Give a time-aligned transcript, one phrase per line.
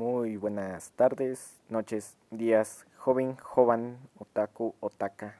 [0.00, 5.36] Muy buenas tardes, noches, días, joven, joven, otaku, otaka,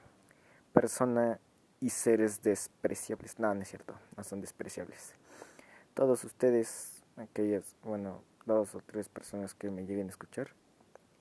[0.75, 1.41] persona
[1.81, 3.38] y seres despreciables.
[3.38, 5.15] No, no es cierto, no son despreciables.
[5.94, 10.49] Todos ustedes, aquellas, bueno, dos o tres personas que me lleguen a escuchar,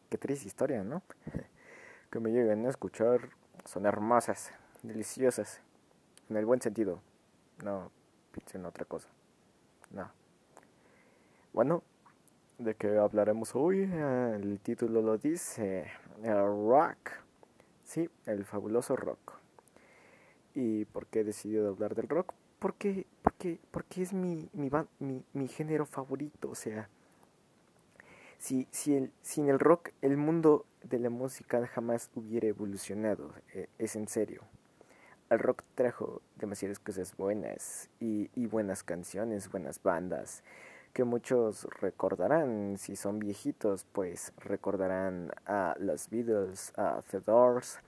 [0.10, 1.02] qué triste historia, ¿no?
[2.12, 3.30] que me lleguen a escuchar
[3.64, 4.52] son hermosas,
[4.84, 5.62] deliciosas,
[6.30, 7.00] en el buen sentido.
[7.64, 7.90] No
[8.34, 9.08] piensen en otra cosa.
[9.92, 10.12] No.
[11.54, 11.84] Bueno,
[12.60, 13.90] ¿de qué hablaremos hoy?
[13.94, 15.86] Ah, el título lo dice,
[16.22, 17.12] el rock.
[17.84, 19.40] Sí, el fabuloso rock.
[20.54, 22.34] ¿Y por qué he decidido hablar del rock?
[22.60, 24.70] Porque, porque, porque es mi, mi,
[25.00, 26.50] mi, mi género favorito.
[26.50, 26.90] O sea,
[28.38, 33.34] si, si el, sin el rock el mundo de la música jamás hubiera evolucionado.
[33.54, 34.44] Eh, es en serio.
[35.30, 40.44] El rock trajo demasiadas cosas buenas y, y buenas canciones, buenas bandas
[40.94, 47.80] que muchos recordarán, si son viejitos, pues recordarán a los Beatles, a The Doors,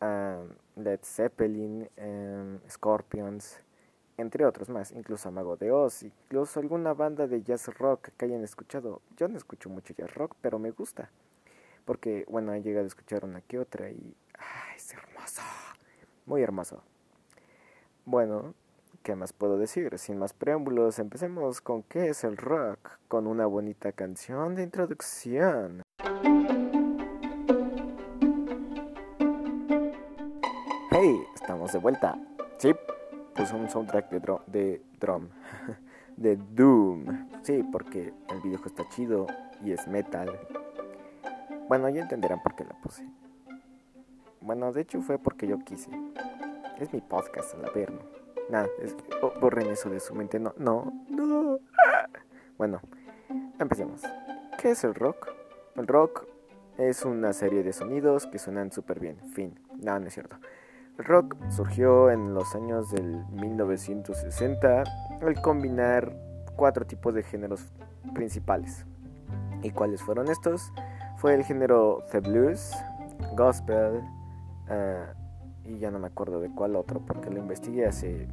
[0.00, 0.40] a
[0.76, 3.60] Led Zeppelin, um, Scorpions,
[4.16, 8.24] entre otros más, incluso a Mago de Oz, incluso alguna banda de jazz rock que
[8.24, 9.00] hayan escuchado.
[9.16, 11.10] Yo no escucho mucho jazz rock, pero me gusta,
[11.84, 15.42] porque bueno, he llegado a escuchar una que otra y ¡ay, es hermoso!
[16.26, 16.82] Muy hermoso.
[18.04, 18.54] Bueno,
[19.08, 19.98] ¿Qué más puedo decir?
[19.98, 25.80] Sin más preámbulos, empecemos con qué es el rock, con una bonita canción de introducción.
[30.90, 32.20] Hey, estamos de vuelta.
[32.58, 32.76] Sí,
[33.34, 35.28] pues un soundtrack de, drum, de drum,
[36.18, 37.30] de Doom.
[37.40, 39.26] Sí, porque el videojuego está chido
[39.64, 40.38] y es metal.
[41.66, 43.08] Bueno, ya entenderán por qué la puse.
[44.42, 45.90] Bueno, de hecho fue porque yo quise.
[46.78, 47.72] Es mi podcast, a
[48.50, 48.68] Nada,
[49.40, 50.38] borren eso de su mente.
[50.38, 51.58] No, no, no.
[52.56, 52.80] Bueno,
[53.58, 54.02] empecemos.
[54.60, 55.28] ¿Qué es el rock?
[55.76, 56.26] El rock
[56.78, 59.18] es una serie de sonidos que suenan súper bien.
[59.32, 59.60] Fin.
[59.80, 60.36] No, no es cierto.
[60.98, 64.82] El rock surgió en los años del 1960
[65.20, 66.12] al combinar
[66.56, 67.66] cuatro tipos de géneros
[68.14, 68.84] principales.
[69.62, 70.72] ¿Y cuáles fueron estos?
[71.18, 72.72] Fue el género The Blues,
[73.36, 74.00] Gospel,
[74.68, 78.26] uh, y ya no me acuerdo de cuál otro porque lo investigué hace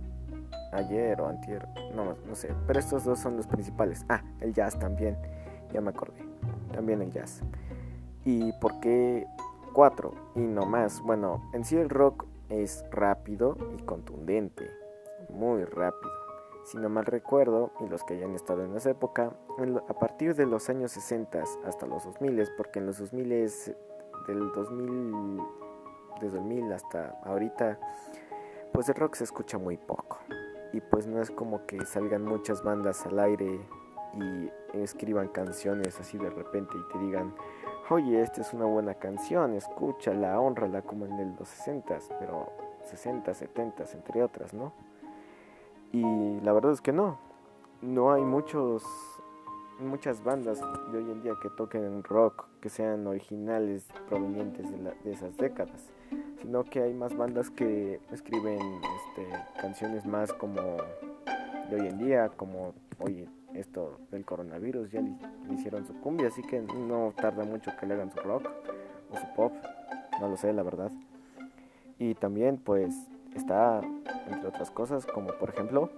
[0.75, 4.05] ayer o antier, no, no sé, pero estos dos son los principales.
[4.09, 5.17] Ah, el jazz también,
[5.71, 6.19] ya me acordé,
[6.73, 7.41] también el jazz.
[8.23, 9.27] ¿Y por qué
[9.73, 11.01] cuatro y no más?
[11.01, 14.69] Bueno, en sí el rock es rápido y contundente,
[15.29, 16.11] muy rápido.
[16.65, 19.33] Si no mal recuerdo, y los que hayan estado en esa época,
[19.87, 23.75] a partir de los años 60 hasta los 2000, porque en los 2000 es
[24.27, 25.39] del 2000
[26.21, 27.79] desde 2000 hasta ahorita,
[28.73, 30.19] pues el rock se escucha muy poco.
[30.75, 33.61] Y pues no es como que salgan muchas bandas al aire
[34.13, 37.33] y escriban canciones así de repente y te digan,
[37.89, 42.51] oye, esta es una buena canción, escúchala, honrala como en los 60, pero
[42.83, 44.73] 60, 70, entre otras, ¿no?
[45.93, 47.19] Y la verdad es que no,
[47.81, 48.83] no hay muchos
[49.79, 50.59] muchas bandas
[50.91, 55.89] de hoy en día que toquen rock que sean originales provenientes de esas décadas
[56.41, 59.27] sino que hay más bandas que escriben este,
[59.61, 60.77] canciones más como
[61.69, 65.15] de hoy en día, como oye esto del coronavirus ya le,
[65.53, 68.49] hicieron su cumbia, así que no tarda mucho que le hagan su rock
[69.11, 69.53] o su pop,
[70.19, 70.91] no lo sé la verdad.
[71.97, 72.93] Y también pues
[73.35, 73.81] está
[74.27, 75.89] entre otras cosas como por ejemplo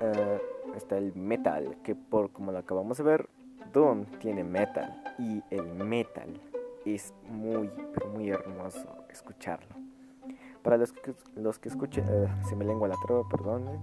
[0.00, 3.28] uh, está el metal, que por como lo acabamos de ver,
[3.72, 6.40] Doom tiene metal y el metal
[6.84, 9.74] es muy, pero muy hermoso escucharlo.
[10.62, 13.78] Para los que, los que escuchen, eh, me lengua la trova, perdonen.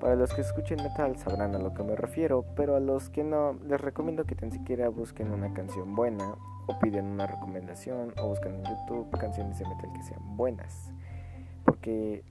[0.00, 3.24] Para los que escuchen metal sabrán a lo que me refiero, pero a los que
[3.24, 6.36] no, les recomiendo que tan siquiera busquen una canción buena
[6.66, 10.92] o piden una recomendación o busquen en YouTube canciones de metal que sean buenas.
[11.64, 12.22] Porque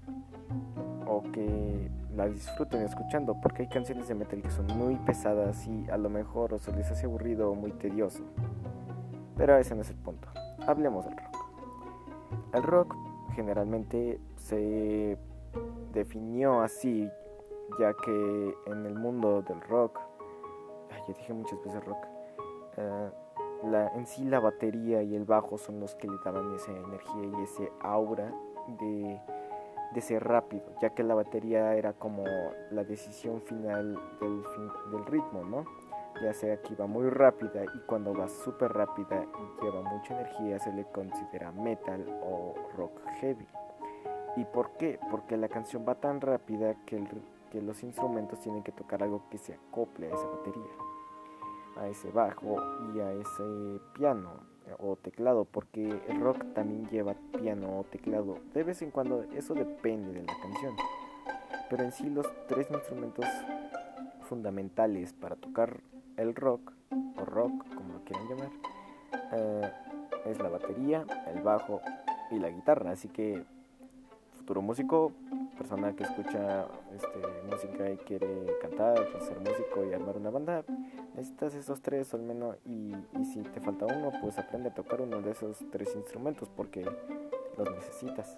[1.06, 5.90] o que la disfruten escuchando, porque hay canciones de metal que son muy pesadas y
[5.90, 8.24] a lo mejor o se les hace aburrido o muy tedioso.
[9.38, 10.28] Pero ese no es el punto.
[10.66, 11.38] Hablemos del rock.
[12.54, 12.96] El rock
[13.36, 15.18] generalmente se
[15.94, 17.10] definió así,
[17.80, 20.00] ya que en el mundo del rock,
[20.90, 22.06] ya dije muchas veces rock,
[22.78, 23.12] eh,
[23.66, 27.24] la, en sí la batería y el bajo son los que le daban esa energía
[27.24, 28.32] y ese aura
[28.80, 29.20] de,
[29.94, 32.24] de ser rápido, ya que la batería era como
[32.72, 34.44] la decisión final del,
[34.92, 35.66] del ritmo, ¿no?
[36.22, 40.60] Ya sea que va muy rápida y cuando va súper rápida y lleva mucha energía
[40.60, 43.48] se le considera metal o rock heavy.
[44.36, 45.00] ¿Y por qué?
[45.10, 47.04] Porque la canción va tan rápida que,
[47.52, 50.72] que los instrumentos tienen que tocar algo que se acople a esa batería.
[51.78, 52.58] a ese bajo
[52.94, 54.32] y a ese piano
[54.80, 58.40] o teclado, porque el rock también lleva piano o teclado.
[58.54, 60.76] De vez en cuando eso depende de la canción.
[61.70, 63.26] Pero en sí los tres instrumentos
[64.28, 65.80] fundamentales para tocar
[66.18, 66.74] el rock
[67.18, 68.50] o rock, como lo quieran llamar,
[69.32, 69.72] eh,
[70.26, 71.82] es la batería, el bajo
[72.32, 72.92] y la guitarra.
[72.92, 73.44] Así que
[74.38, 75.12] futuro músico,
[75.58, 77.20] persona que escucha este,
[77.50, 80.64] música y quiere cantar, ser músico y armar una banda,
[81.16, 85.02] necesitas esos tres al menos y, y si te falta uno, pues aprende a tocar
[85.02, 86.86] uno de esos tres instrumentos porque
[87.58, 88.38] los necesitas.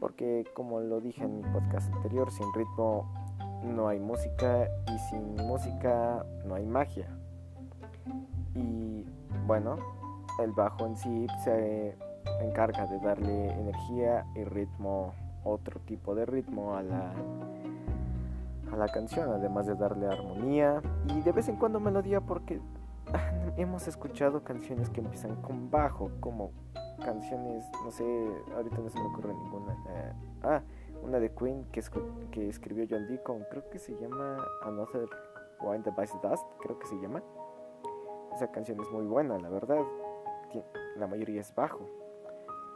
[0.00, 3.23] Porque como lo dije en mi podcast anterior, sin ritmo
[3.64, 7.08] no hay música y sin música no hay magia.
[8.54, 9.04] Y
[9.46, 9.76] bueno,
[10.42, 11.96] el bajo en sí se
[12.40, 15.14] encarga de darle energía y ritmo,
[15.44, 17.12] otro tipo de ritmo a la,
[18.72, 22.60] a la canción, además de darle armonía y de vez en cuando melodía porque
[23.56, 26.50] hemos escuchado canciones que empiezan con bajo, como
[27.04, 28.04] canciones, no sé,
[28.54, 29.72] ahorita no se me ocurre ninguna.
[29.72, 30.12] Eh,
[30.42, 30.62] ah,
[31.04, 31.82] una de Queen que,
[32.30, 35.08] que escribió John Deacon, creo que se llama Another
[35.60, 35.90] Wind the
[36.22, 37.22] Dust, creo que se llama.
[38.34, 39.84] Esa canción es muy buena, la verdad.
[40.96, 41.80] La mayoría es bajo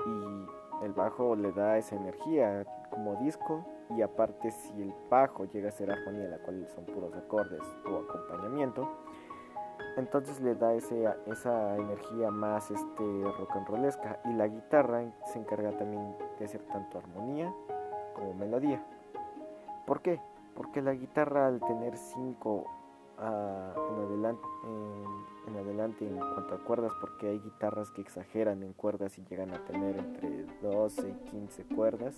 [0.05, 5.69] y el bajo le da esa energía como disco y aparte si el bajo llega
[5.69, 8.89] a ser armonía, la cual son puros acordes o acompañamiento,
[9.97, 15.39] entonces le da ese, esa energía más este, rock and rollesca y la guitarra se
[15.39, 17.53] encarga también de hacer tanto armonía
[18.19, 18.85] como melodía.
[19.87, 20.21] ¿Por qué?
[20.55, 22.67] Porque la guitarra al tener cinco
[23.21, 24.43] en, adelante,
[25.47, 29.53] en, adelante en cuanto a cuerdas porque hay guitarras que exageran en cuerdas y llegan
[29.53, 32.15] a tener entre 12 y 15 cuerdas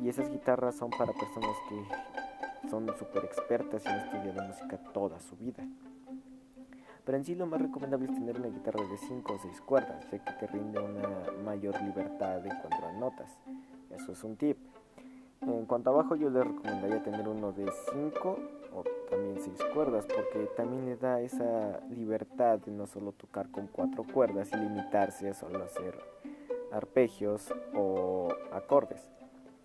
[0.00, 5.20] y esas guitarras son para personas que son súper expertas y han estudiado música toda
[5.20, 5.64] su vida.
[7.04, 10.04] Pero en sí lo más recomendable es tener una guitarra de 5 o 6 cuerdas,
[10.10, 13.38] ya que te rinde una mayor libertad en cuanto a notas.
[13.90, 14.58] Eso es un tip.
[15.42, 18.38] En cuanto a bajo yo le recomendaría tener uno de 5
[18.74, 23.66] o también 6 cuerdas porque también le da esa libertad de no solo tocar con
[23.68, 25.98] 4 cuerdas y limitarse a solo hacer
[26.72, 29.10] arpegios o acordes,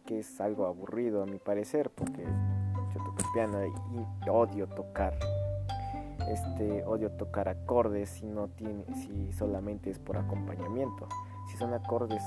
[0.06, 5.14] que es algo aburrido a mi parecer porque yo toco piano y odio tocar
[6.30, 11.08] este odio tocar acordes si no tiene si solamente es por acompañamiento.
[11.50, 12.24] Si son acordes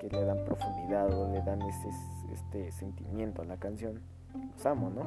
[0.00, 1.90] que le dan profundidad o le dan ese
[2.32, 4.00] este sentimiento a la canción
[4.52, 5.02] los amo no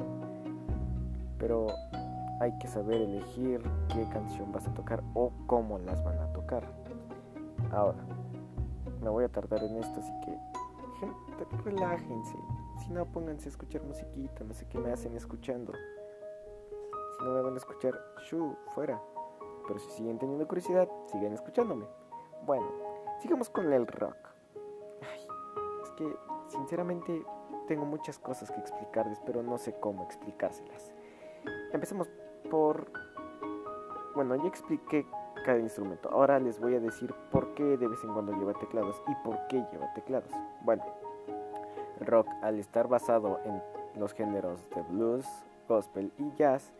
[1.38, 1.66] pero
[2.42, 6.64] hay que saber elegir qué canción vas a tocar o cómo las van a tocar.
[7.70, 7.98] Ahora,
[9.00, 10.36] me voy a tardar en esto, así que
[10.98, 12.36] gente, relájense.
[12.78, 15.72] Si no, pónganse a escuchar musiquita, no sé qué me hacen escuchando.
[17.18, 17.94] Si no me van a escuchar,
[18.28, 19.00] shu, fuera.
[19.68, 21.86] Pero si siguen teniendo curiosidad, sigan escuchándome.
[22.44, 22.66] Bueno,
[23.20, 24.16] sigamos con el rock.
[25.00, 25.26] Ay,
[25.84, 26.16] es que,
[26.52, 27.24] sinceramente,
[27.66, 30.92] tengo muchas cosas que explicarles, pero no sé cómo explicárselas.
[31.72, 32.08] Empecemos
[32.50, 32.90] por...
[34.14, 35.06] Bueno, ya expliqué
[35.44, 36.10] cada instrumento.
[36.10, 39.38] Ahora les voy a decir por qué de vez en cuando lleva teclados y por
[39.48, 40.30] qué lleva teclados.
[40.62, 40.84] Bueno,
[42.00, 43.62] rock al estar basado en
[44.00, 45.26] los géneros de blues,
[45.68, 46.72] gospel y jazz,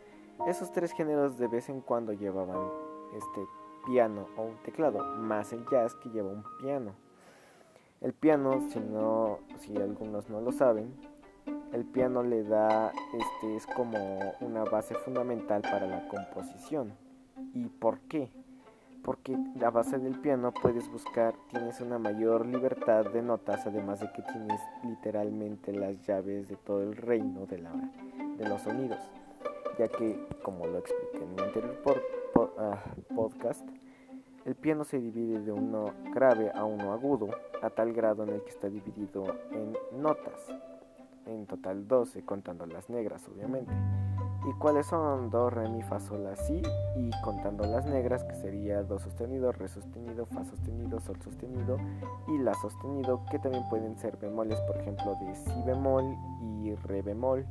[0.47, 2.69] esos tres géneros de vez en cuando llevaban
[3.15, 3.45] este
[3.85, 6.93] piano o un teclado, más el jazz que lleva un piano.
[8.03, 10.93] El piano, si no, si algunos no lo saben,
[11.71, 16.93] el piano le da, este, es como una base fundamental para la composición.
[17.53, 18.29] ¿Y por qué?
[19.03, 24.11] Porque la base del piano puedes buscar, tienes una mayor libertad de notas, además de
[24.11, 27.71] que tienes literalmente las llaves de todo el reino de, la,
[28.37, 28.99] de los sonidos.
[29.79, 31.81] Ya que, como lo expliqué en mi anterior
[32.57, 32.83] ah,
[33.15, 33.65] podcast,
[34.43, 37.29] el piano se divide de uno grave a uno agudo,
[37.63, 40.53] a tal grado en el que está dividido en notas
[41.25, 43.73] en total 12, contando las negras obviamente.
[44.45, 45.29] ¿Y cuáles son?
[45.29, 46.61] Do, re, mi, fa, sol, la, si
[46.97, 51.77] y contando las negras que sería do sostenido, re sostenido, fa sostenido, sol sostenido
[52.27, 57.01] y la sostenido que también pueden ser bemoles, por ejemplo de si bemol y re
[57.01, 57.45] bemol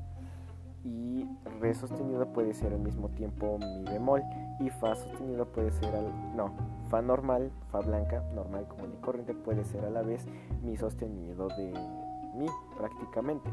[0.85, 1.26] y
[1.61, 4.23] re sostenido puede ser al mismo tiempo mi bemol
[4.61, 6.52] y fa sostenido puede ser al no
[6.92, 10.26] fa normal fa blanca normal como y corriente puede ser a la vez
[10.62, 11.72] mi sostenido de
[12.34, 12.46] mí
[12.76, 13.50] prácticamente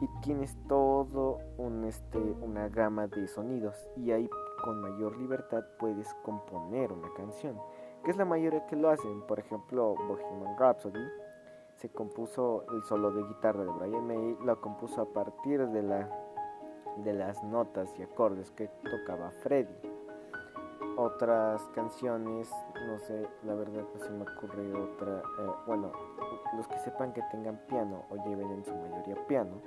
[0.00, 1.40] y tienes todo
[1.84, 4.30] este una gama de sonidos y ahí
[4.62, 7.60] con mayor libertad puedes componer una canción
[8.04, 11.08] que es la mayoría que lo hacen por ejemplo Bohemian Rhapsody
[11.74, 16.06] se compuso el solo de guitarra de Brian May lo compuso a partir de
[16.98, 19.97] de las notas y acordes que tocaba Freddy.
[21.00, 22.50] Otras canciones,
[22.88, 25.92] no sé, la verdad no se me ocurre otra, eh, bueno,
[26.56, 29.62] los que sepan que tengan piano o lleven en su mayoría piano,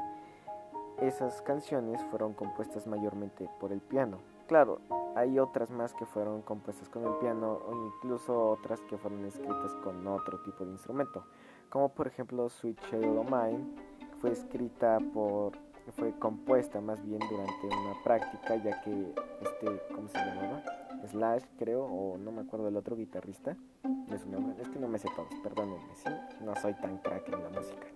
[1.00, 4.18] esas canciones fueron compuestas mayormente por el piano.
[4.48, 4.82] Claro,
[5.16, 9.74] hay otras más que fueron compuestas con el piano o incluso otras que fueron escritas
[9.86, 11.24] con otro tipo de instrumento,
[11.70, 13.74] como por ejemplo Sweet Child of Mine,
[14.20, 15.54] fue escrita por
[15.94, 21.84] fue compuesta más bien durante una práctica ya que este cómo se llamaba Slash creo
[21.84, 25.08] o no me acuerdo del otro guitarrista de su nombre es que no me sé
[25.16, 26.10] todos perdónenme ¿sí?
[26.44, 27.88] no soy tan crack en la música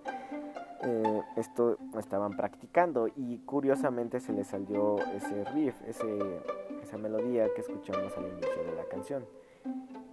[0.81, 6.41] eh, esto estaban practicando y curiosamente se les salió ese riff ese,
[6.81, 9.25] esa melodía que escuchamos al inicio de la canción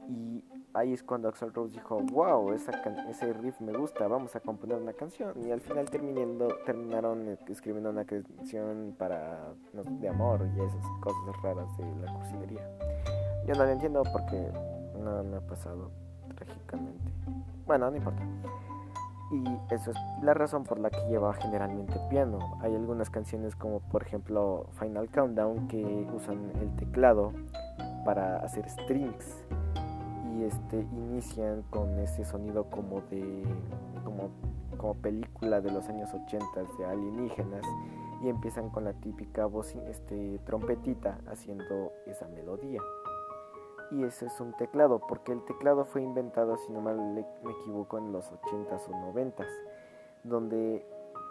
[0.09, 0.43] y
[0.75, 4.93] ahí es cuando Axel Rose dijo, wow, ese riff me gusta, vamos a componer una
[4.93, 5.33] canción.
[5.45, 11.77] Y al final terminando, terminaron escribiendo una canción para de amor y esas cosas raras
[11.77, 12.69] de la cursilería.
[13.47, 14.51] Yo no lo entiendo porque
[14.99, 15.91] no me ha pasado
[16.35, 17.13] trágicamente.
[17.67, 18.23] Bueno, no importa.
[19.31, 22.39] Y eso es la razón por la que lleva generalmente piano.
[22.61, 27.33] Hay algunas canciones como por ejemplo Final Countdown que usan el teclado
[28.05, 29.43] para hacer strings
[30.39, 33.45] y este inician con ese sonido como de
[34.05, 34.31] como,
[34.77, 36.47] como película de los años 80
[36.79, 37.65] de alienígenas
[38.23, 42.81] y empiezan con la típica voz este trompetita haciendo esa melodía.
[43.91, 47.99] Y ese es un teclado porque el teclado fue inventado si no mal me equivoco
[47.99, 49.47] en los 80s o 90s
[50.25, 50.87] donde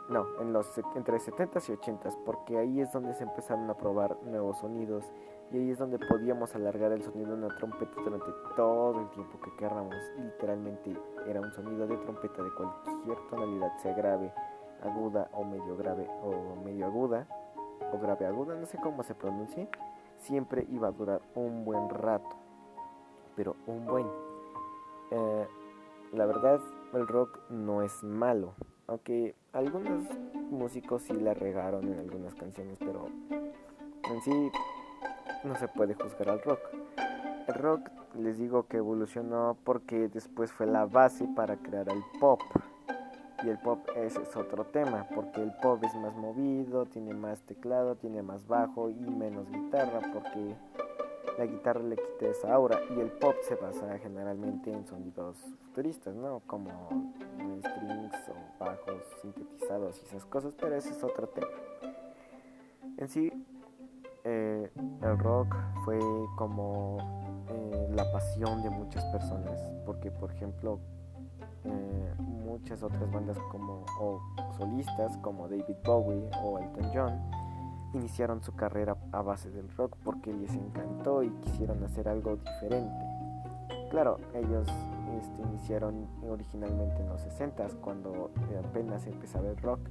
[0.09, 4.17] no, en los entre 70s y 80s, porque ahí es donde se empezaron a probar
[4.23, 5.05] nuevos sonidos
[5.51, 9.39] y ahí es donde podíamos alargar el sonido de una trompeta durante todo el tiempo
[9.41, 9.95] que queramos.
[10.17, 14.33] literalmente era un sonido de trompeta de cualquier tonalidad, sea grave,
[14.81, 17.27] aguda o medio grave o medio aguda
[17.91, 19.67] o grave aguda, no sé cómo se pronuncie,
[20.17, 22.37] siempre iba a durar un buen rato,
[23.35, 24.07] pero un buen.
[25.11, 25.47] Eh,
[26.13, 26.61] la verdad,
[26.93, 28.53] el rock no es malo,
[28.87, 30.03] aunque algunos
[30.49, 34.51] músicos sí la regaron en algunas canciones, pero en sí
[35.43, 36.59] no se puede juzgar al rock.
[37.47, 42.41] El rock les digo que evolucionó porque después fue la base para crear el pop.
[43.43, 47.41] Y el pop ese es otro tema, porque el pop es más movido, tiene más
[47.41, 50.55] teclado, tiene más bajo y menos guitarra, porque
[51.39, 52.79] la guitarra le quita esa aura.
[52.95, 56.41] Y el pop se basa generalmente en sonidos futuristas, ¿no?
[56.45, 56.69] Como
[57.59, 61.47] strings o bajos sintetizados y esas cosas, pero ese es otro tema.
[62.97, 63.31] En sí,
[64.23, 64.69] eh,
[65.01, 65.99] el rock fue
[66.35, 66.97] como
[67.49, 70.79] eh, la pasión de muchas personas, porque por ejemplo
[71.63, 74.21] eh, muchas otras bandas como o
[74.57, 77.41] solistas como David Bowie o Elton John
[77.93, 83.05] iniciaron su carrera a base del rock porque les encantó y quisieron hacer algo diferente.
[83.89, 84.67] Claro, ellos
[85.19, 88.31] este, iniciaron originalmente en los 60 cuando
[88.65, 89.81] apenas empezaba el rock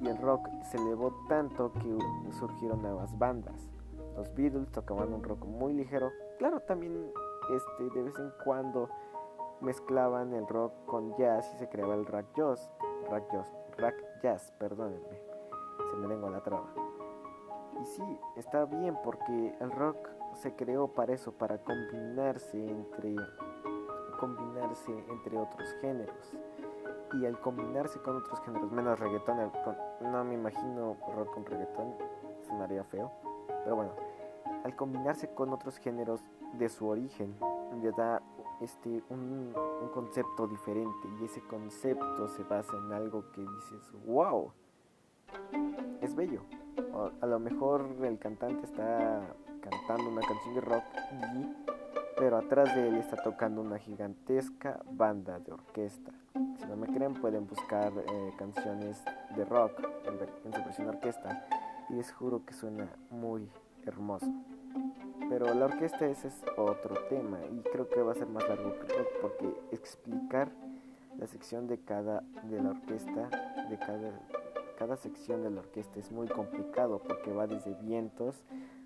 [0.00, 1.98] y el rock se elevó tanto que
[2.32, 3.70] surgieron nuevas bandas.
[4.16, 7.12] Los Beatles tocaban un rock muy ligero, claro, también
[7.54, 8.88] este, de vez en cuando
[9.60, 12.70] mezclaban el rock con jazz y se creaba el rock jazz,
[13.10, 15.20] rock jazz, rock jazz, perdónenme,
[15.90, 16.72] se me lengua la traba.
[17.80, 23.16] Y sí, está bien porque el rock se creó para eso, para combinarse entre
[24.18, 26.32] combinarse entre otros géneros
[27.14, 29.52] y al combinarse con otros géneros, menos reggaetón,
[30.00, 31.94] no me imagino rock con reggaetón,
[32.46, 33.10] sonaría feo,
[33.64, 33.92] pero bueno,
[34.64, 36.20] al combinarse con otros géneros
[36.54, 37.34] de su origen,
[37.82, 38.22] le da
[38.60, 44.52] este, un, un concepto diferente y ese concepto se basa en algo que dices, wow,
[46.00, 46.42] es bello.
[47.20, 49.34] a lo mejor el cantante está
[49.70, 50.84] cantando una canción de rock
[51.34, 51.76] y
[52.16, 56.12] pero atrás de él está tocando una gigantesca banda de orquesta.
[56.32, 59.02] Si no me creen pueden buscar eh, canciones
[59.36, 59.72] de rock
[60.06, 61.46] en, su versión orquesta
[61.90, 63.48] y les juro que suena muy
[63.84, 64.32] hermoso.
[65.28, 68.74] Pero la orquesta ese es otro tema y creo que va a ser más largo
[69.20, 70.50] porque explicar
[71.18, 73.28] la sección de cada de la orquesta
[73.68, 74.12] de cada
[74.78, 78.36] cada sección de la orquesta es muy complicado porque va desde vientos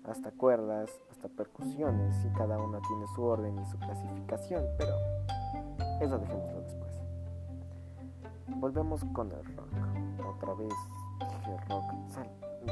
[0.05, 4.93] hasta cuerdas, hasta percusiones y cada una tiene su orden y su clasificación, pero
[6.01, 7.01] eso dejémoslo después.
[8.57, 9.69] Volvemos con el rock.
[10.35, 10.73] Otra vez
[11.19, 11.85] dije rock.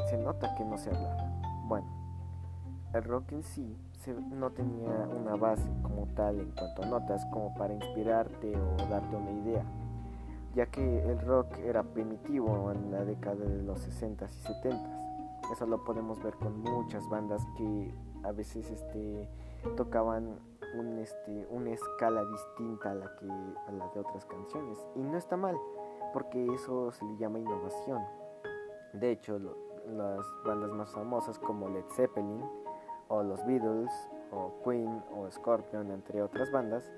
[0.09, 1.17] Se nota que no sé hablar.
[1.67, 1.88] Bueno,
[2.93, 3.77] el rock en sí
[4.31, 9.15] no tenía una base como tal en cuanto a notas como para inspirarte o darte
[9.15, 9.63] una idea
[10.55, 15.09] ya que el rock era primitivo en la década de los 60s y 70s.
[15.51, 19.29] Eso lo podemos ver con muchas bandas que a veces este,
[19.75, 20.39] tocaban
[20.75, 24.77] un, este, una escala distinta a la, que, a la de otras canciones.
[24.96, 25.58] Y no está mal,
[26.13, 28.03] porque eso se le llama innovación.
[28.94, 29.39] De hecho,
[29.88, 32.44] las bandas más famosas como Led Zeppelin,
[33.08, 33.91] o los Beatles,
[34.32, 36.91] o Queen, o Scorpion, entre otras bandas,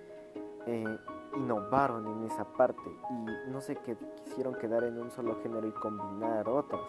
[0.65, 0.97] eh,
[1.35, 6.47] innovaron en esa parte y no qué quisieron quedar en un solo género y combinar
[6.49, 6.81] otras.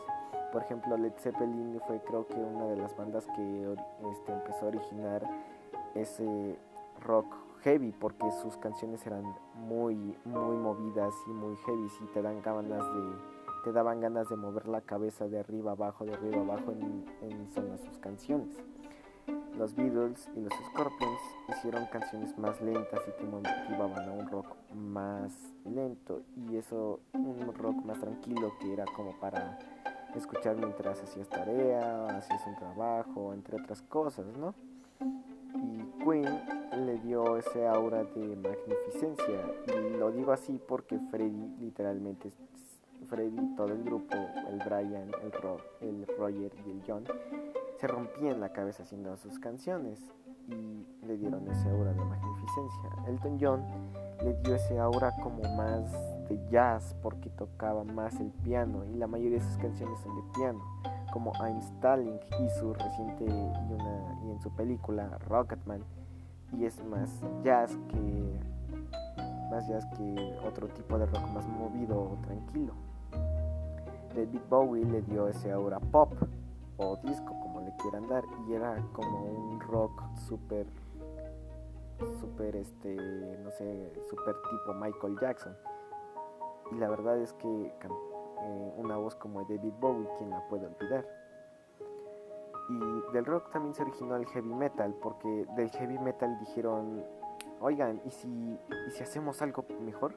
[0.52, 3.74] Por ejemplo, Led Zeppelin fue creo que una de las bandas que
[4.12, 5.26] este, empezó a originar
[5.94, 6.58] ese
[7.00, 11.88] rock heavy porque sus canciones eran muy muy movidas y muy heavy.
[12.02, 16.04] Y te dan ganas de te daban ganas de mover la cabeza de arriba abajo
[16.04, 18.62] de arriba abajo en, en son sus canciones.
[19.56, 24.56] Los Beatles y los Scorpions hicieron canciones más lentas y que motivaban a un rock
[24.74, 25.32] más
[25.64, 29.58] lento y eso un rock más tranquilo que era como para
[30.18, 34.54] escuchar mientras hacías tarea, hacías un trabajo, entre otras cosas, ¿no?
[35.54, 42.30] Y Queen le dio ese aura de magnificencia y lo digo así porque Freddy literalmente
[43.08, 44.16] Freddy, todo el grupo,
[44.48, 45.32] el Brian, el,
[45.88, 47.04] el Roger y el John
[47.78, 49.98] se rompían la cabeza haciendo sus canciones
[50.48, 52.90] y le dieron ese aura de magnificencia.
[53.08, 53.64] Elton John
[54.24, 55.90] le dio ese aura como más
[56.50, 60.60] jazz porque tocaba más el piano y la mayoría de sus canciones son de piano,
[61.12, 65.82] como I'm Stalling y su reciente y, una, y en su película Rocketman
[66.52, 67.10] y es más
[67.42, 68.40] jazz que
[69.50, 72.72] más jazz que otro tipo de rock más movido o tranquilo.
[74.14, 76.12] David Bowie le dio ese aura pop
[76.78, 77.34] o disco
[77.82, 80.66] quieran dar y era como un rock súper
[82.20, 82.94] súper este
[83.42, 85.54] no sé súper tipo Michael Jackson
[86.74, 91.06] y la verdad es que eh, una voz como David Bowie quien la puede olvidar
[92.68, 97.04] y del rock también se originó el heavy metal porque del heavy metal dijeron
[97.60, 98.28] oigan y si
[98.86, 100.14] y si hacemos algo mejor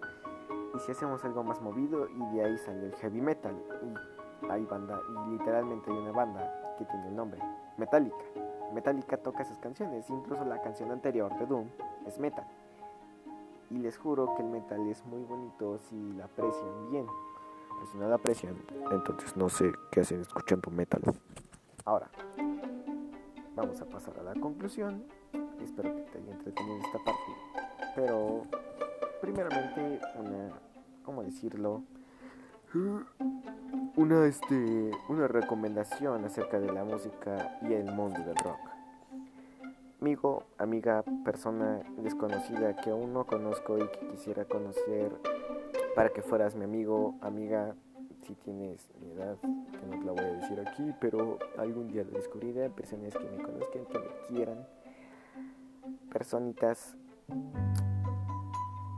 [0.76, 4.66] y si hacemos algo más movido y de ahí salió el heavy metal y hay
[4.66, 7.40] banda y literalmente hay una banda que tiene el nombre,
[7.78, 8.24] Metallica.
[8.74, 11.68] Metallica toca esas canciones, incluso la canción anterior de Doom
[12.06, 12.46] es metal.
[13.76, 17.06] Y les juro que el metal es muy bonito si la aprecian bien.
[17.68, 18.56] Pero si no la aprecian,
[18.90, 21.02] entonces no sé qué hacen escuchando metal.
[21.84, 22.10] Ahora,
[23.54, 25.04] vamos a pasar a la conclusión.
[25.62, 27.32] Espero que te haya entretenido esta parte.
[27.96, 28.44] Pero,
[29.20, 30.52] primeramente, una,
[31.04, 31.84] ¿cómo decirlo?
[33.98, 38.75] una, este, una recomendación acerca de la música y el mundo del rock.
[40.06, 45.12] Amigo, amiga, persona desconocida que aún no conozco y que quisiera conocer
[45.96, 47.74] para que fueras mi amigo, amiga,
[48.22, 52.04] si tienes mi edad, que no te la voy a decir aquí, pero algún día
[52.04, 54.68] lo descubriré, personas que me conozcan, que me quieran,
[56.14, 56.96] personitas,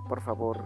[0.09, 0.61] por favor,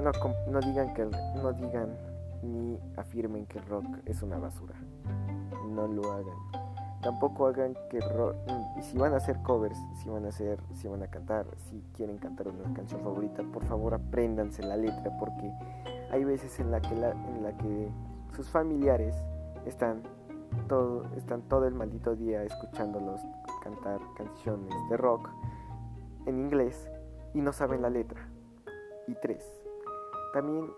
[0.00, 1.94] no, digan que no digan
[2.42, 4.76] ni afirmen que el rock es una basura.
[5.68, 6.57] No lo hagan.
[7.02, 8.34] Tampoco hagan que rock
[8.76, 11.82] y si van a hacer covers, si van a hacer, si van a cantar, si
[11.96, 15.52] quieren cantar una canción favorita, por favor apréndanse la letra porque
[16.10, 17.88] hay veces en la que en la que
[18.34, 19.14] sus familiares
[19.64, 20.02] están
[20.68, 23.20] todo están todo el maldito día escuchándolos
[23.62, 25.28] cantar canciones de rock
[26.26, 26.90] en inglés
[27.34, 28.28] y no saben la letra.
[29.06, 29.44] Y tres,
[30.32, 30.70] también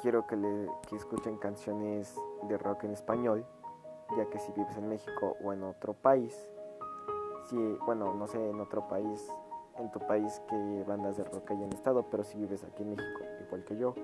[0.00, 2.14] quiero que, le, que escuchen canciones
[2.48, 3.44] de rock en español,
[4.16, 6.48] ya que si vives en México o en otro país,
[7.46, 9.28] si, bueno, no sé, en otro país,
[9.78, 13.20] en tu país que bandas de rock hayan estado, pero si vives aquí en México,
[13.46, 13.94] igual que yo,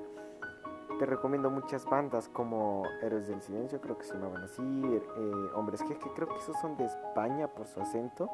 [0.99, 5.83] te recomiendo muchas bandas como Héroes del Silencio, creo que se llamaban así, eh, Hombres
[5.83, 8.29] que creo que esos son de España por su acento,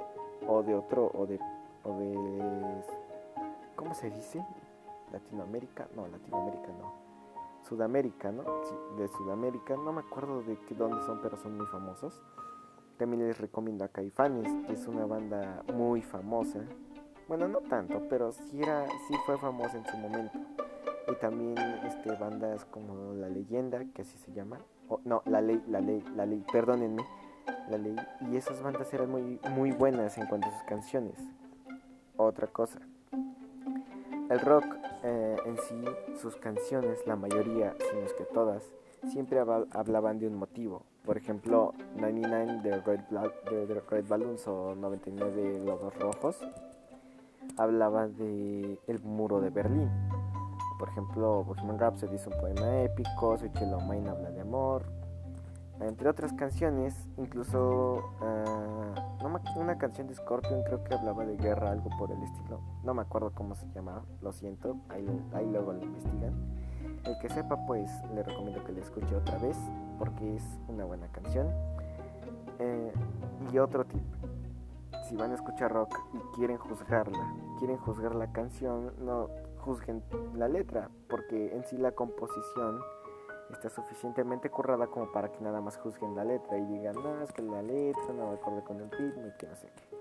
[0.46, 1.40] o de otro, o de,
[1.84, 2.82] o de,
[3.76, 4.44] ¿cómo se dice?
[5.12, 7.07] Latinoamérica, no, Latinoamérica no
[7.68, 8.44] Sudamérica, ¿no?
[8.96, 12.20] de Sudamérica, no me acuerdo de qué, dónde son, pero son muy famosos.
[12.96, 16.60] También les recomiendo a Caifanes, que es una banda muy famosa.
[17.28, 20.38] Bueno, no tanto, pero sí, era, sí fue famosa en su momento.
[21.06, 24.58] Y también este, bandas como La Leyenda, que así se llama.
[25.04, 27.04] no, La Ley, La Ley, La Ley, perdónenme.
[27.70, 27.96] La Ley.
[28.30, 31.18] Y esas bandas eran muy, muy buenas en cuanto a sus canciones.
[32.16, 32.80] Otra cosa.
[34.30, 34.64] El rock
[35.02, 35.84] eh, en sí,
[36.20, 38.62] sus canciones, la mayoría, si no es que todas,
[39.10, 40.82] siempre hablaban de un motivo.
[41.04, 46.36] Por ejemplo, 99 de Red, Balloons o 99 Globos Rojos
[47.56, 49.90] hablaba de el muro de Berlín.
[50.78, 53.58] Por ejemplo, Bohemian Rhapsody es un poema épico, Sweet
[53.88, 54.84] Mine habla de amor,
[55.80, 61.90] entre otras canciones, incluso uh, una canción de Scorpion creo que hablaba de guerra, algo
[61.98, 62.60] por el estilo.
[62.84, 66.34] No me acuerdo cómo se llamaba, lo siento, ahí, ahí luego lo investigan.
[67.04, 69.56] El que sepa, pues le recomiendo que la escuche otra vez
[69.98, 71.48] porque es una buena canción.
[72.58, 72.92] Eh,
[73.52, 74.02] y otro tip,
[75.08, 80.02] si van a escuchar rock y quieren juzgarla, quieren juzgar la canción, no juzguen
[80.34, 82.80] la letra, porque en sí la composición
[83.54, 87.32] está suficientemente currada como para que nada más juzguen la letra y digan, no, es
[87.32, 89.98] que la letra no acorde con el ritmo y que no sé qué.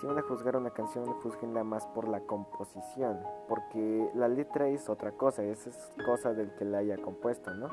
[0.00, 4.88] Si van a juzgar una canción, juzguenla más por la composición, porque la letra es
[4.88, 7.68] otra cosa, esa es cosa del que la haya compuesto, ¿no?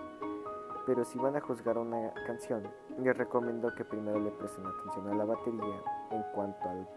[0.86, 2.64] Pero si van a juzgar una canción,
[3.00, 6.88] les recomiendo que primero le presten atención a la batería en cuanto al,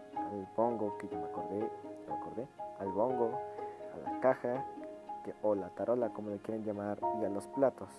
[0.55, 1.71] bongo, que yo me acordé,
[2.07, 2.47] me acordé,
[2.79, 3.31] al bongo,
[3.93, 4.65] a la caja,
[5.41, 7.89] o la tarola como le quieren llamar y a los platos,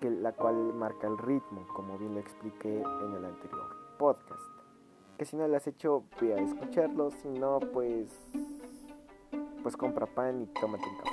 [0.00, 4.40] que, la cual marca el ritmo, como bien lo expliqué en el anterior podcast.
[5.16, 8.08] Que si no lo has hecho, ve a escucharlo, si no, pues,
[9.62, 11.10] pues compra pan y tómate un café.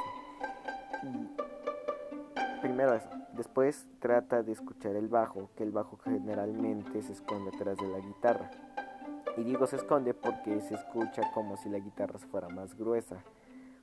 [1.07, 3.09] Y primero eso.
[3.33, 7.99] Después trata de escuchar el bajo, que el bajo generalmente se esconde atrás de la
[7.99, 8.49] guitarra.
[9.35, 13.17] Y digo se esconde porque se escucha como si la guitarra fuera más gruesa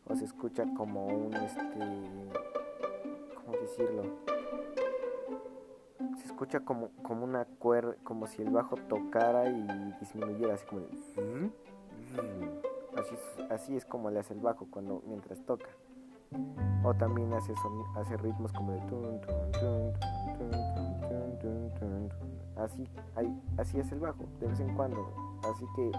[0.09, 1.69] o se escucha como un este
[3.35, 4.03] cómo decirlo
[6.17, 10.87] se escucha como como una cuerda como si el bajo tocara y disminuyera así como
[12.97, 13.15] así,
[13.51, 15.69] así es como le hace el bajo cuando mientras toca.
[16.85, 17.53] O también hace
[17.97, 18.81] hace ritmos como de
[22.57, 22.89] así
[23.59, 25.13] así es el bajo de vez en cuando.
[25.53, 25.93] Así que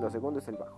[0.00, 0.76] lo segundo es el bajo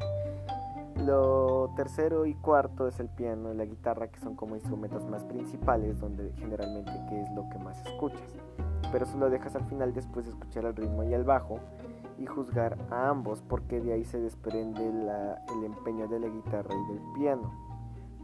[1.07, 5.25] lo tercero y cuarto es el piano y la guitarra, que son como instrumentos más
[5.25, 8.35] principales, donde generalmente que es lo que más escuchas.
[8.91, 11.59] Pero eso lo dejas al final después de escuchar el ritmo y el bajo
[12.19, 16.93] y juzgar a ambos, porque de ahí se desprende el empeño de la guitarra y
[16.93, 17.53] del piano.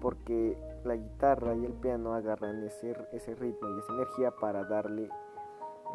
[0.00, 5.08] Porque la guitarra y el piano agarran ese, ese ritmo y esa energía para darle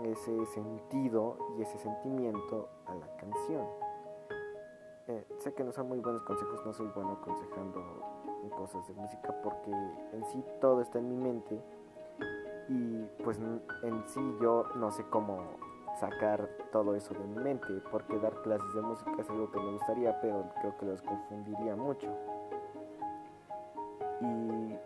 [0.04, 3.83] ese sentido y ese sentimiento a la canción.
[5.08, 7.82] Eh, sé que no son muy buenos consejos, no soy bueno aconsejando
[8.52, 11.62] cosas de música porque en sí todo está en mi mente
[12.70, 15.42] y pues en sí yo no sé cómo
[16.00, 19.72] sacar todo eso de mi mente porque dar clases de música es algo que me
[19.74, 22.08] gustaría pero creo que los confundiría mucho.
[24.22, 24.78] Y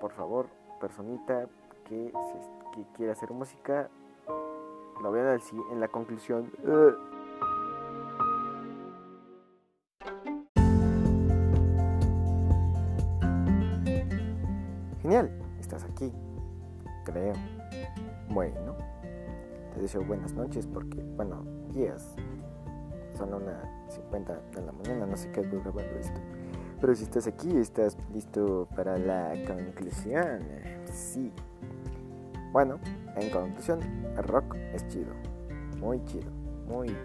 [0.00, 0.46] por favor
[0.80, 1.46] personita
[1.84, 2.12] que,
[2.74, 3.88] que quiere hacer música
[5.02, 6.52] lo vean en la conclusión
[15.94, 16.12] aquí,
[17.04, 17.32] creo.
[18.28, 18.76] Bueno,
[19.72, 22.14] te deseo buenas noches porque, bueno, días.
[23.16, 26.20] Son una 50 de la mañana, no sé qué hago grabando esto.
[26.80, 30.40] Pero si estás aquí, estás listo para la conclusión.
[30.92, 31.32] Sí.
[32.52, 32.80] Bueno,
[33.16, 33.80] en conclusión,
[34.16, 35.12] el rock es chido.
[35.78, 36.30] Muy chido.
[36.66, 36.96] Muy,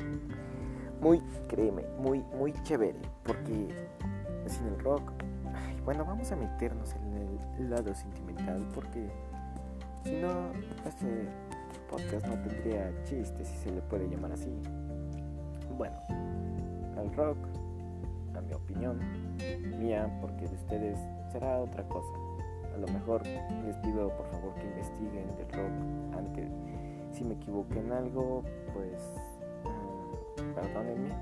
[0.99, 2.99] muy, créeme, muy, muy chévere.
[3.23, 3.67] Porque
[4.47, 5.11] sin el rock
[5.89, 9.09] bueno, vamos a meternos en el lado sentimental porque
[10.03, 10.51] si no,
[10.85, 11.27] este
[11.89, 14.51] podcast no tendría chiste si se le puede llamar así.
[15.75, 15.95] Bueno,
[16.95, 17.39] el rock,
[18.35, 18.99] a mi opinión,
[19.79, 20.99] mía, porque de ustedes
[21.31, 22.13] será otra cosa.
[22.75, 23.25] A lo mejor
[23.65, 26.51] les pido por favor que investiguen del rock antes.
[27.13, 28.43] Si me equivoqué en algo,
[28.75, 29.01] pues
[29.65, 31.15] uh, perdónenme.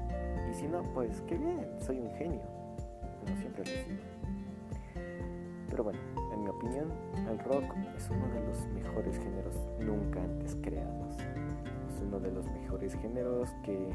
[0.51, 2.41] Y si no, pues qué bien, soy un genio,
[3.21, 4.26] como siempre les digo.
[5.77, 5.99] Pero bueno,
[6.33, 6.91] en mi opinión,
[7.29, 7.63] el rock
[7.95, 11.19] es uno de los mejores géneros nunca antes creados.
[11.19, 13.91] Es uno de los mejores géneros que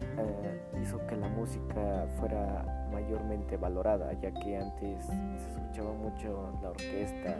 [0.00, 6.70] eh, hizo que la música fuera mayormente valorada, ya que antes se escuchaba mucho la
[6.70, 7.36] orquesta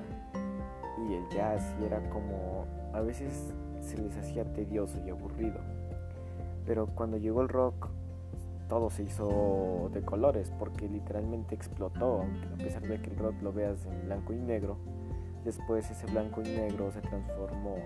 [1.09, 5.59] y el jazz y era como a veces se les hacía tedioso y aburrido.
[6.65, 7.89] Pero cuando llegó el rock
[8.75, 13.53] todo se hizo de colores porque literalmente explotó, a pesar de que el rock lo
[13.53, 14.79] veas en blanco y negro,
[15.45, 17.77] después ese blanco y negro se transformó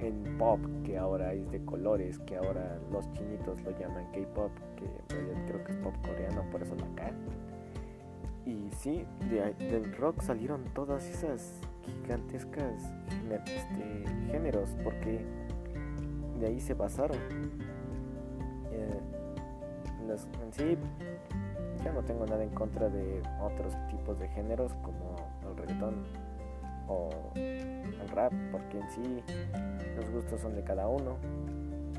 [0.00, 4.90] en pop, que ahora es de colores, que ahora los chinitos lo llaman K-pop, que
[5.46, 7.12] creo que es pop coreano, por eso la K.
[8.46, 12.92] Y sí, del rock salieron todas esas gigantescas
[13.30, 15.24] este, géneros, porque
[16.40, 17.18] de ahí se basaron.
[18.72, 19.00] Eh,
[20.10, 20.78] en sí
[21.84, 25.16] ya no tengo nada en contra de otros tipos de géneros como
[25.48, 26.04] el reggaetón
[26.88, 29.22] o el rap, porque en sí
[29.96, 31.16] los gustos son de cada uno.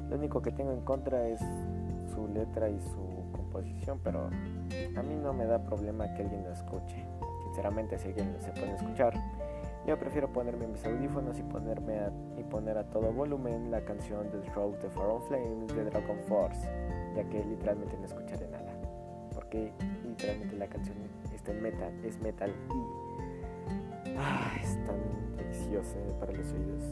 [0.10, 1.40] Lo único que tengo en contra es
[2.14, 6.52] su letra y su composición, pero a mí no me da problema que alguien lo
[6.52, 7.06] escuche.
[7.46, 9.14] Sinceramente, si alguien se puede escuchar,
[9.86, 14.30] yo prefiero ponerme mis audífonos y ponerme a, y poner a todo volumen la canción
[14.30, 16.70] The Road Fire Flames de Dragon Force,
[17.18, 18.72] ya que literalmente no escucharé nada,
[19.34, 19.74] porque
[20.06, 20.96] literalmente la canción
[21.34, 22.54] está en metal, es metal
[24.06, 25.00] y ah, es tan
[25.36, 26.84] deliciosa para los oídos.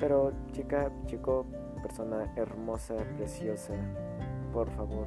[0.00, 1.46] Pero chica, chico,
[1.80, 3.74] persona hermosa, preciosa,
[4.52, 5.06] por favor,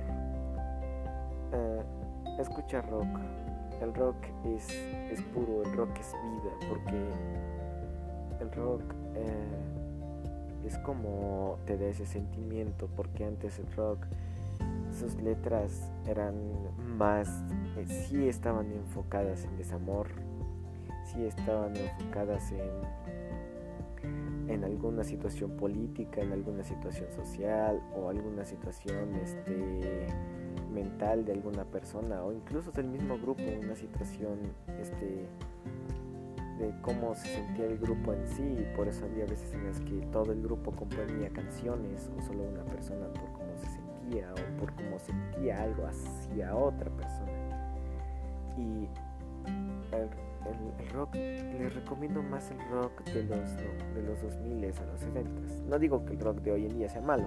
[1.51, 1.83] eh,
[2.39, 3.07] escucha rock.
[3.81, 4.69] El rock es,
[5.11, 7.09] es, puro, el rock es vida, porque
[8.39, 8.83] el rock
[9.15, 9.70] eh,
[10.65, 14.05] es como te da ese sentimiento, porque antes el rock,
[14.97, 16.35] sus letras eran
[16.97, 17.43] más,
[17.77, 20.07] eh, sí estaban enfocadas en desamor,
[21.05, 23.11] sí estaban enfocadas en
[24.51, 30.07] en alguna situación política, en alguna situación social o alguna situación este,
[30.73, 34.39] mental de alguna persona o incluso del mismo grupo, una situación
[34.81, 35.25] este,
[36.61, 39.79] de cómo se sentía el grupo en sí y por eso había veces en las
[39.79, 44.59] que todo el grupo componía canciones o solo una persona por cómo se sentía o
[44.59, 47.31] por cómo sentía algo hacia otra persona.
[48.57, 48.87] Y
[49.95, 50.09] el,
[50.93, 53.57] rock, les recomiendo más el rock de los,
[53.95, 55.41] de los 2000 a los 70.
[55.67, 57.25] No digo que el rock de hoy en día sea malo,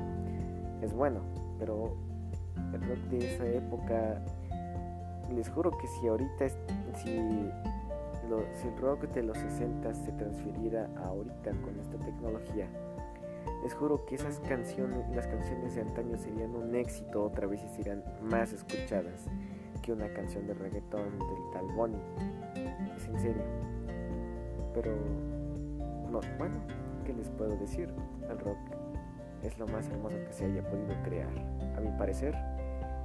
[0.80, 1.20] es bueno,
[1.58, 1.96] pero
[2.72, 4.20] el rock de esa época,
[5.34, 6.48] les juro que si ahorita,
[7.02, 7.50] si,
[8.54, 12.68] si el rock de los 60 se transfiriera ahorita con esta tecnología,
[13.62, 17.68] les juro que esas canciones, las canciones de antaño serían un éxito otra vez y
[17.68, 19.26] serían más escuchadas
[19.82, 22.00] que una canción de reggaetón del tal Bonnie
[22.96, 23.42] es en serio.
[24.74, 24.94] Pero,
[26.10, 26.56] no, bueno,
[27.04, 27.88] ¿qué les puedo decir?
[28.28, 28.58] El rock
[29.42, 31.32] es lo más hermoso que se haya podido crear.
[31.76, 32.34] A mi parecer,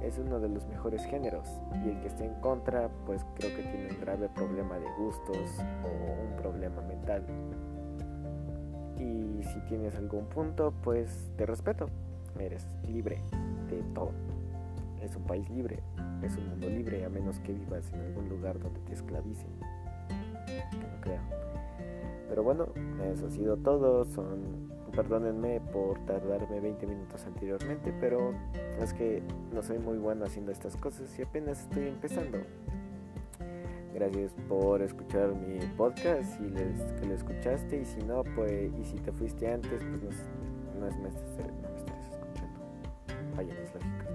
[0.02, 1.48] es uno de los mejores géneros
[1.84, 5.58] y el que esté en contra, pues creo que tiene un grave problema de gustos
[5.84, 7.24] o un problema mental.
[8.98, 11.86] Y si tienes algún punto, pues te respeto.
[12.38, 13.22] Eres libre
[13.68, 14.12] de todo.
[15.02, 15.82] Es un país libre,
[16.22, 19.50] es un mundo libre, a menos que vivas en algún lugar donde te esclavicen
[20.50, 21.20] no creo.
[22.28, 22.68] Pero bueno,
[23.12, 24.04] eso ha sido todo.
[24.04, 28.34] Son, perdónenme por tardarme 20 minutos anteriormente, pero
[28.82, 32.38] es que no soy muy bueno haciendo estas cosas y apenas estoy empezando.
[33.94, 38.84] Gracias por escuchar mi podcast si les, que lo escuchaste y si no, pues, y
[38.84, 40.02] si te fuiste antes, pues
[40.78, 42.60] no, es, me, no me estés escuchando.
[43.36, 44.06] Vaya mis lógicas,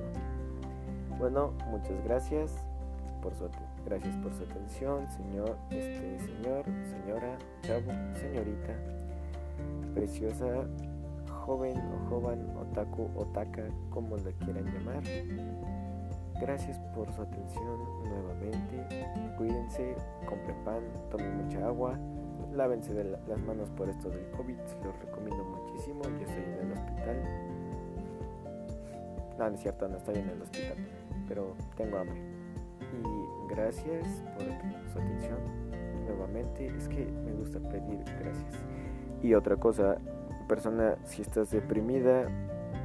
[1.10, 1.18] ¿no?
[1.18, 2.64] Bueno, muchas gracias
[3.24, 3.50] por su.
[3.86, 8.74] Gracias por su atención, señor, este, señor, señora, chavo, señorita,
[9.94, 10.68] preciosa,
[11.46, 15.04] joven o joven, otaku, otaka, como la quieran llamar.
[16.42, 19.08] Gracias por su atención nuevamente.
[19.38, 19.96] Cuídense,
[20.28, 21.98] compren pan, tomen mucha agua,
[22.54, 26.02] lávense de las manos por esto del COVID, los recomiendo muchísimo.
[26.04, 27.24] Yo estoy en el hospital.
[29.38, 30.78] No, no es cierto, no estoy en el hospital,
[31.28, 32.36] pero tengo hambre
[33.04, 34.44] y gracias por
[34.92, 35.40] su atención
[36.06, 36.68] nuevamente.
[36.68, 38.64] Es que me gusta pedir gracias.
[39.26, 39.98] Y otra cosa,
[40.48, 42.28] persona, si estás deprimida,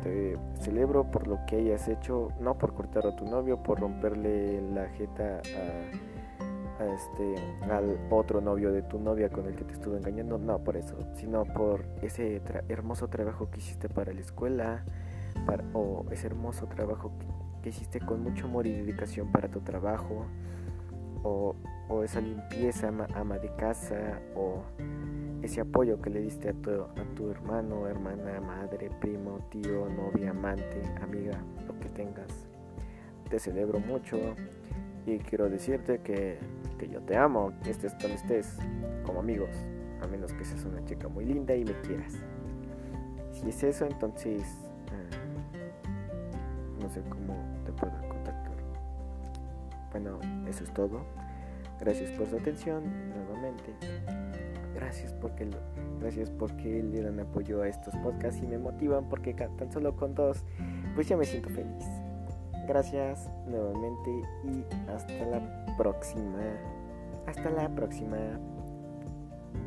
[0.03, 4.63] te celebro por lo que hayas hecho, no por cortar a tu novio, por romperle
[4.73, 5.43] la jeta
[6.79, 7.35] a, este,
[7.71, 10.97] al otro novio de tu novia con el que te estuvo engañando, no por eso,
[11.13, 14.83] sino por ese hermoso trabajo que hiciste para la escuela,
[15.45, 17.13] para, o ese hermoso trabajo
[17.63, 20.25] que hiciste con mucho amor y dedicación para tu trabajo,
[21.23, 21.55] o,
[22.05, 24.63] esa limpieza ama de casa, o
[25.43, 30.31] ese apoyo que le diste a tu, a tu hermano, hermana, madre, primo, tío, novia,
[30.31, 32.47] amante, amiga, lo que tengas.
[33.29, 34.19] Te celebro mucho
[35.07, 36.39] y quiero decirte que,
[36.79, 38.59] que yo te amo, estés donde estés,
[39.05, 39.51] como amigos,
[40.03, 42.15] a menos que seas una chica muy linda y me quieras.
[43.33, 44.43] Si es eso, entonces
[46.81, 48.10] no sé cómo te puedo.
[49.91, 51.05] Bueno, eso es todo.
[51.81, 53.75] Gracias por su atención nuevamente.
[54.75, 55.49] Gracias porque,
[56.01, 60.15] gracias porque le dan apoyo a estos podcasts y me motivan porque tan solo con
[60.15, 60.45] dos,
[60.95, 61.85] pues ya me siento feliz.
[62.69, 64.11] Gracias nuevamente
[64.45, 66.39] y hasta la próxima.
[67.27, 68.17] Hasta la próxima.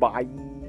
[0.00, 0.63] Bye.